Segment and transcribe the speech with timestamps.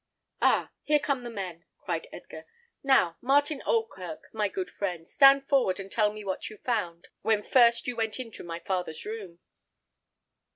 [0.41, 0.71] "Ah!
[0.81, 2.47] here come the men!" cried Edgar.
[2.81, 7.43] "Now, Martin Oldkirk, my good friend, stand forward and tell me what you found, when
[7.43, 9.37] first you went into my father's room."